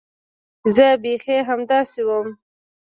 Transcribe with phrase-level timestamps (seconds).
[0.75, 2.27] زه بيخي همداسې وم.